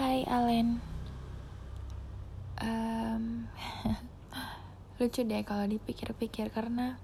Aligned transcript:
Hai 0.00 0.24
Alen. 0.24 0.80
Um, 2.56 3.44
Lucu 4.96 5.28
deh 5.28 5.44
kalau 5.44 5.68
dipikir-pikir 5.68 6.48
karena 6.48 6.96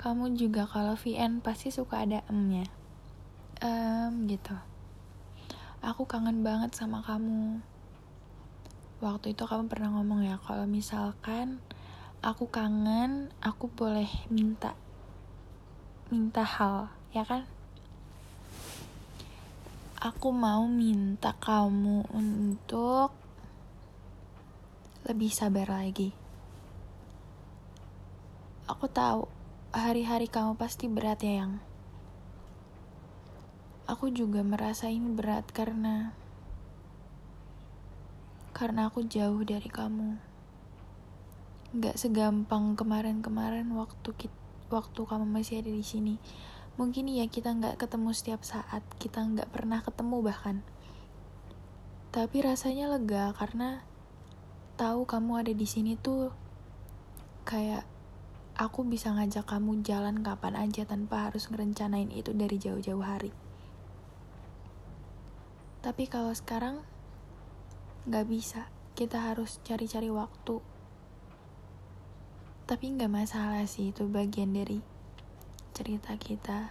Kamu 0.00 0.32
juga 0.32 0.64
kalau 0.64 0.96
VN 0.96 1.44
pasti 1.44 1.68
suka 1.68 2.08
ada 2.08 2.24
emnya. 2.32 2.64
Um, 3.60 4.24
Gitu. 4.24 4.56
Aku 5.84 6.08
kangen 6.08 6.40
banget 6.40 6.72
sama 6.72 7.04
kamu. 7.04 7.60
Waktu 9.04 9.36
itu 9.36 9.44
kamu 9.44 9.68
pernah 9.68 9.92
ngomong 9.92 10.24
ya 10.24 10.40
Kalau 10.40 10.64
misalkan 10.64 11.60
aku 12.24 12.48
kangen 12.48 13.28
Aku 13.44 13.68
boleh 13.68 14.08
minta 14.32 14.72
Minta 16.08 16.40
hal 16.40 16.88
Ya 17.12 17.28
kan? 17.28 17.44
Aku 20.02 20.34
mau 20.34 20.66
minta 20.66 21.30
kamu 21.38 22.10
untuk 22.10 23.14
lebih 25.06 25.30
sabar 25.30 25.70
lagi. 25.70 26.10
Aku 28.66 28.90
tahu 28.90 29.30
hari-hari 29.70 30.26
kamu 30.26 30.58
pasti 30.58 30.90
berat 30.90 31.22
ya, 31.22 31.46
Yang. 31.46 31.54
Aku 33.86 34.10
juga 34.10 34.42
merasa 34.42 34.90
ini 34.90 35.06
berat 35.06 35.46
karena 35.54 36.10
karena 38.50 38.90
aku 38.90 39.06
jauh 39.06 39.38
dari 39.46 39.70
kamu. 39.70 40.18
Gak 41.78 41.94
segampang 41.94 42.74
kemarin-kemarin 42.74 43.70
waktu 43.78 44.10
kita, 44.18 44.34
waktu 44.66 44.98
kamu 45.06 45.30
masih 45.30 45.62
ada 45.62 45.70
di 45.70 45.86
sini 45.86 46.18
mungkin 46.80 47.08
ya 47.08 47.28
kita 47.28 47.52
nggak 47.52 47.76
ketemu 47.76 48.10
setiap 48.16 48.40
saat. 48.46 48.80
Kita 48.96 49.20
nggak 49.20 49.52
pernah 49.52 49.84
ketemu 49.84 50.16
bahkan. 50.24 50.56
Tapi 52.12 52.44
rasanya 52.44 52.92
lega 52.92 53.32
karena 53.36 53.84
tahu 54.76 55.04
kamu 55.04 55.44
ada 55.44 55.52
di 55.52 55.64
sini 55.68 55.96
tuh 55.96 56.32
kayak 57.48 57.84
aku 58.56 58.84
bisa 58.84 59.12
ngajak 59.12 59.48
kamu 59.48 59.80
jalan 59.80 60.20
kapan 60.20 60.54
aja 60.60 60.84
tanpa 60.84 61.28
harus 61.28 61.48
ngerencanain 61.48 62.12
itu 62.12 62.36
dari 62.36 62.56
jauh-jauh 62.60 63.04
hari. 63.04 63.32
Tapi 65.82 66.06
kalau 66.06 66.30
sekarang 66.30 66.84
nggak 68.06 68.26
bisa. 68.28 68.70
Kita 68.92 69.32
harus 69.32 69.56
cari-cari 69.64 70.12
waktu. 70.12 70.60
Tapi 72.68 72.84
nggak 72.92 73.08
masalah 73.08 73.64
sih 73.64 73.90
itu 73.90 74.04
bagian 74.04 74.52
dari 74.52 74.91
cerita 75.72 76.12
kita. 76.20 76.68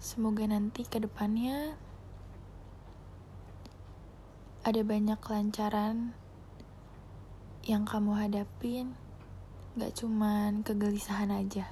Semoga 0.00 0.48
nanti 0.48 0.88
ke 0.88 0.96
depannya 0.96 1.76
ada 4.64 4.80
banyak 4.80 5.20
kelancaran 5.20 6.16
yang 7.68 7.84
kamu 7.84 8.16
hadapin, 8.16 8.96
gak 9.76 9.92
cuman 10.00 10.64
kegelisahan 10.64 11.28
aja. 11.28 11.68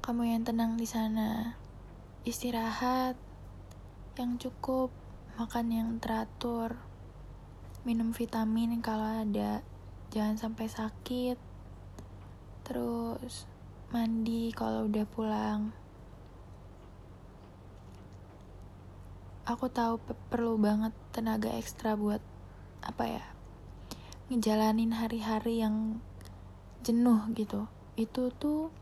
Kamu 0.00 0.24
yang 0.24 0.48
tenang 0.48 0.80
di 0.80 0.88
sana, 0.88 1.60
istirahat 2.24 3.16
yang 4.16 4.40
cukup, 4.40 4.88
makan 5.36 5.68
yang 5.68 5.90
teratur, 6.00 6.80
minum 7.84 8.16
vitamin 8.16 8.80
kalau 8.80 9.20
ada, 9.20 9.60
jangan 10.08 10.40
sampai 10.40 10.68
sakit 10.72 11.53
terus 12.64 13.46
mandi 13.92 14.50
kalau 14.50 14.88
udah 14.88 15.06
pulang. 15.06 15.70
Aku 19.44 19.68
tahu 19.68 20.00
perlu 20.32 20.56
banget 20.56 20.96
tenaga 21.12 21.52
ekstra 21.52 21.94
buat 21.94 22.24
apa 22.80 23.04
ya? 23.06 23.24
ngejalanin 24.32 24.96
hari-hari 24.96 25.60
yang 25.60 26.00
jenuh 26.80 27.28
gitu. 27.36 27.68
Itu 27.94 28.32
tuh 28.32 28.72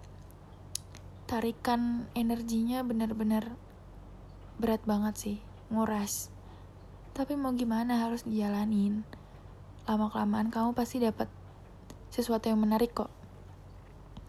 tarikan 1.26 2.06
energinya 2.14 2.87
bener-bener 2.87 3.59
berat 4.62 4.87
banget 4.87 5.14
sih, 5.19 5.38
nguras. 5.69 6.31
Tapi 7.12 7.34
mau 7.34 7.50
gimana 7.59 8.06
harus 8.06 8.22
dijalanin. 8.22 9.03
Lama-kelamaan 9.84 10.54
kamu 10.54 10.78
pasti 10.78 11.03
dapat 11.03 11.26
sesuatu 12.14 12.47
yang 12.47 12.62
menarik 12.62 12.94
kok 12.94 13.10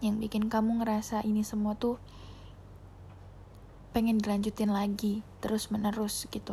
yang 0.04 0.20
bikin 0.20 0.52
kamu 0.52 0.84
ngerasa 0.84 1.24
ini 1.24 1.40
semua 1.40 1.72
tuh 1.80 1.96
pengen 3.96 4.20
dilanjutin 4.20 4.68
lagi 4.68 5.24
terus 5.40 5.72
menerus 5.72 6.28
gitu. 6.28 6.52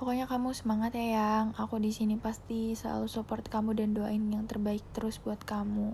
Pokoknya 0.00 0.24
kamu 0.24 0.56
semangat 0.56 0.96
ya 0.96 1.20
yang. 1.20 1.52
Aku 1.58 1.76
di 1.76 1.92
sini 1.92 2.16
pasti 2.16 2.72
selalu 2.72 3.04
support 3.04 3.44
kamu 3.44 3.76
dan 3.76 3.92
doain 3.92 4.32
yang 4.32 4.48
terbaik 4.48 4.80
terus 4.96 5.20
buat 5.20 5.42
kamu. 5.44 5.92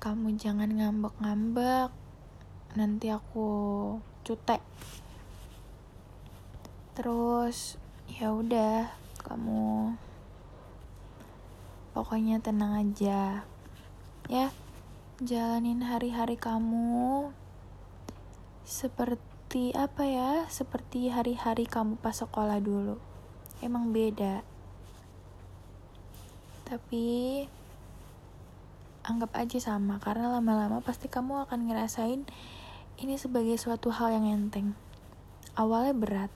Kamu 0.00 0.26
jangan 0.40 0.72
ngambek-ngambek. 0.72 1.92
Nanti 2.78 3.12
aku 3.12 3.48
cutek. 4.24 4.64
Terus 6.96 7.76
ya 8.08 8.32
udah 8.32 8.88
kamu 9.24 9.92
Pokoknya 11.92 12.40
tenang 12.40 12.72
aja. 12.72 13.44
Ya, 14.32 14.48
jalanin 15.20 15.84
hari-hari 15.84 16.40
kamu 16.40 17.28
seperti 18.64 19.76
apa 19.76 20.08
ya? 20.08 20.48
Seperti 20.48 21.12
hari-hari 21.12 21.68
kamu 21.68 22.00
pas 22.00 22.16
sekolah 22.16 22.64
dulu. 22.64 22.96
Emang 23.60 23.92
beda. 23.92 24.40
Tapi 26.64 27.44
anggap 29.04 29.36
aja 29.36 29.60
sama 29.60 30.00
karena 30.00 30.32
lama-lama 30.32 30.80
pasti 30.80 31.12
kamu 31.12 31.44
akan 31.44 31.68
ngerasain 31.68 32.24
ini 32.96 33.20
sebagai 33.20 33.60
suatu 33.60 33.92
hal 33.92 34.16
yang 34.16 34.32
enteng. 34.32 34.72
Awalnya 35.60 35.92
berat. 35.92 36.32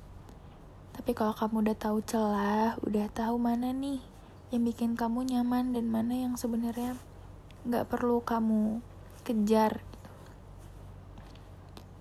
Tapi 0.92 1.16
kalau 1.16 1.32
kamu 1.32 1.64
udah 1.64 1.76
tahu 1.80 2.04
celah, 2.04 2.76
udah 2.84 3.08
tahu 3.08 3.40
mana 3.40 3.72
nih 3.72 4.15
yang 4.54 4.62
bikin 4.62 4.94
kamu 4.94 5.26
nyaman 5.26 5.74
dan 5.74 5.90
mana 5.90 6.14
yang 6.14 6.38
sebenarnya 6.38 6.94
nggak 7.66 7.90
perlu 7.90 8.22
kamu 8.22 8.78
kejar 9.26 9.82
gitu. 9.82 10.10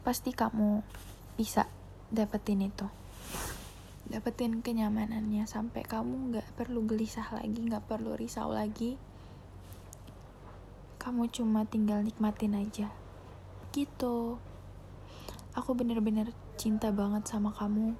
pasti 0.05 0.29
kamu 0.29 0.85
bisa 1.33 1.65
dapetin 2.13 2.61
itu. 2.61 2.85
Dapetin 4.05 4.61
kenyamanannya 4.61 5.49
sampai 5.49 5.81
kamu 5.81 6.29
nggak 6.29 6.47
perlu 6.53 6.85
gelisah 6.85 7.25
lagi 7.33 7.57
nggak 7.65 7.89
perlu 7.89 8.13
risau 8.13 8.53
lagi. 8.53 9.01
Kamu 11.01 11.25
cuma 11.33 11.65
tinggal 11.65 12.05
nikmatin 12.05 12.53
aja. 12.53 12.93
Gitu. 13.73 14.37
Aku 15.57 15.73
bener-bener 15.73 16.29
cinta 16.61 16.93
banget 16.93 17.25
sama 17.25 17.49
kamu 17.49 17.97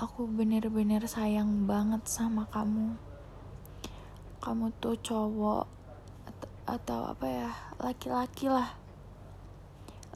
aku 0.00 0.24
bener-bener 0.24 1.04
sayang 1.04 1.68
banget 1.68 2.00
sama 2.08 2.48
kamu. 2.48 2.96
Kamu 4.40 4.72
tuh 4.80 4.96
cowok 4.96 5.68
atau, 6.64 7.12
apa 7.12 7.26
ya 7.28 7.50
laki-laki 7.76 8.48
lah. 8.48 8.80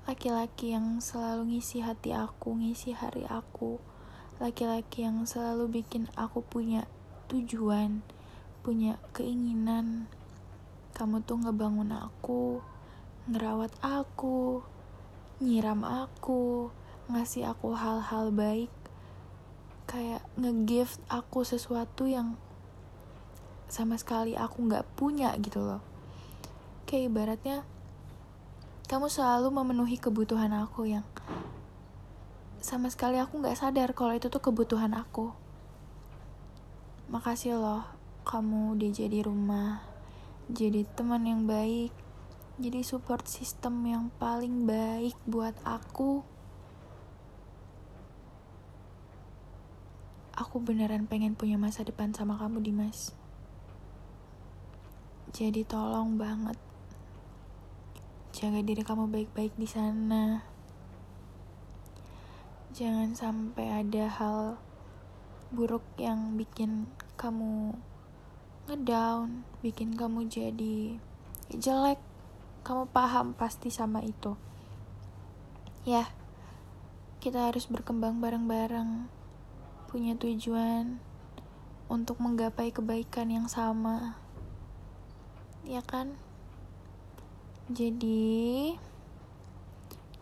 Laki-laki 0.09 0.73
yang 0.73 1.05
selalu 1.05 1.53
ngisi 1.53 1.85
hati 1.85 2.17
aku 2.17 2.57
ngisi 2.57 2.97
hari 2.97 3.29
aku. 3.29 3.77
Laki-laki 4.41 5.05
yang 5.05 5.29
selalu 5.29 5.69
bikin 5.69 6.09
aku 6.17 6.41
punya 6.41 6.89
tujuan 7.29 8.01
punya 8.65 8.97
keinginan. 9.13 10.09
Kamu 10.97 11.21
tuh 11.29 11.45
ngebangun 11.45 11.93
aku 11.93 12.65
ngerawat 13.29 13.77
aku 13.85 14.65
nyiram 15.45 15.85
aku 15.85 16.73
ngasih 17.13 17.53
aku 17.53 17.77
hal-hal 17.77 18.33
baik 18.33 18.73
kayak 19.95 20.27
ngegift 20.35 20.99
aku 21.07 21.47
sesuatu 21.47 22.11
yang 22.11 22.35
sama 23.71 23.95
sekali 23.95 24.35
aku 24.35 24.67
nggak 24.67 24.83
punya 24.99 25.31
gitu 25.39 25.63
loh. 25.63 25.79
Kayak 26.83 27.15
ibaratnya 27.15 27.63
kamu 28.91 29.07
selalu 29.07 29.55
memenuhi 29.55 30.03
kebutuhan 30.03 30.51
aku 30.51 30.91
yang 30.91 31.07
sama 32.59 32.91
sekali 32.91 33.23
aku 33.23 33.39
nggak 33.39 33.55
sadar 33.55 33.95
kalau 33.95 34.19
itu 34.19 34.27
tuh 34.27 34.43
kebutuhan 34.43 34.99
aku. 34.99 35.31
Makasih 37.15 37.55
loh 37.55 37.87
kamu 38.27 38.75
udah 38.75 38.91
jadi 38.91 39.23
rumah 39.23 39.79
jadi 40.51 40.89
teman 40.97 41.23
yang 41.29 41.45
baik 41.45 41.93
jadi 42.57 42.81
support 42.81 43.29
system 43.29 43.85
yang 43.85 44.09
paling 44.17 44.65
baik 44.65 45.13
buat 45.29 45.53
aku 45.65 46.25
Aku 50.35 50.59
beneran 50.59 51.07
pengen 51.07 51.39
punya 51.39 51.55
masa 51.55 51.87
depan 51.87 52.11
sama 52.11 52.35
kamu, 52.39 52.63
Dimas. 52.63 53.15
Jadi 55.31 55.63
tolong 55.63 56.19
banget. 56.19 56.59
jaga 58.35 58.67
diri 58.67 58.83
kamu 58.83 59.15
baik-baik 59.15 59.55
di 59.55 59.63
sana 59.71 60.43
jangan 62.75 63.15
sampai 63.15 63.71
ada 63.71 64.11
hal 64.11 64.59
buruk 65.55 65.87
yang 66.03 66.35
bikin 66.35 66.91
kamu 67.15 67.79
ngedown 68.67 69.47
bikin 69.63 69.95
kamu 69.95 70.27
jadi 70.27 70.99
jelek 71.55 72.03
kamu 72.67 72.91
paham 72.91 73.39
pasti 73.39 73.71
sama 73.71 74.03
itu 74.03 74.35
ya 75.87 76.11
kita 77.23 77.47
harus 77.47 77.71
berkembang 77.71 78.19
bareng-bareng 78.19 79.07
punya 79.95 80.19
tujuan 80.19 80.99
untuk 81.87 82.19
menggapai 82.19 82.75
kebaikan 82.75 83.31
yang 83.31 83.47
sama 83.47 84.19
ya 85.63 85.79
kan 85.87 86.19
jadi 87.71 88.75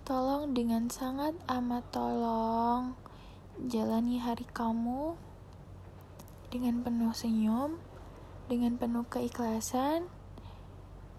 tolong 0.04 0.52
dengan 0.52 0.92
sangat 0.92 1.32
amat 1.48 1.88
tolong 1.88 2.92
jalani 3.64 4.20
hari 4.20 4.44
kamu 4.52 5.16
dengan 6.52 6.84
penuh 6.84 7.16
senyum 7.16 7.80
dengan 8.52 8.76
penuh 8.76 9.08
keikhlasan 9.08 10.04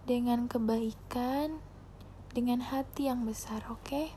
dengan 0.05 0.45
kebaikan 0.45 1.57
dengan 2.38 2.61
hati 2.61 3.09
yang 3.09 3.25
besar 3.25 3.65
oke 3.65 3.81
okay? 3.81 4.13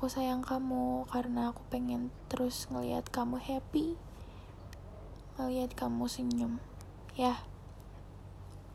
Aku 0.00 0.08
sayang 0.08 0.40
kamu 0.40 1.04
karena 1.12 1.52
aku 1.52 1.60
pengen 1.68 2.08
terus 2.32 2.64
ngelihat 2.72 3.12
kamu 3.12 3.36
happy 3.36 4.00
ngelihat 5.36 5.76
kamu 5.76 6.08
senyum. 6.08 6.56
Ya 7.20 7.44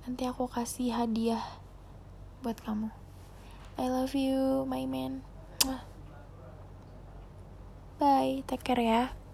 nanti 0.05 0.29
aku 0.29 0.45
kasih 0.45 0.93
hadiah 0.93 1.41
buat 2.45 2.61
kamu. 2.61 2.93
I 3.73 3.89
love 3.89 4.13
you 4.13 4.69
my 4.69 4.85
man. 4.85 5.25
Bye 7.97 8.45
take 8.45 8.61
care 8.61 8.85
ya 8.85 9.24